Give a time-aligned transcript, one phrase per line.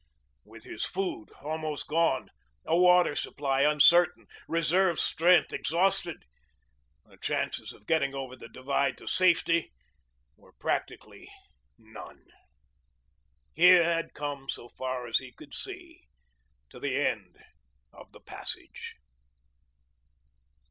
[0.43, 2.31] With his food almost gone,
[2.65, 6.23] a water supply uncertain, reserve strength exhausted,
[7.05, 9.71] the chances of getting over the divide to safety
[10.35, 11.29] were practically
[11.77, 12.25] none.
[13.53, 16.01] He had come, so far as he could see,
[16.71, 17.37] to the end
[17.93, 18.95] of the passage.